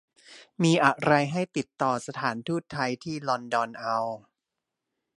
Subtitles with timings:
[0.63, 3.97] มีอะไรให้ติดต่อสถานทูตไทยที่ลอนดอนเอา